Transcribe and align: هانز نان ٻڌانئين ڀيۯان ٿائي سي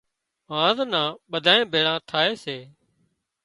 هانز 0.51 0.79
نان 0.91 1.07
ٻڌانئين 1.31 1.67
ڀيۯان 1.71 1.97
ٿائي 2.09 2.31
سي 2.43 2.57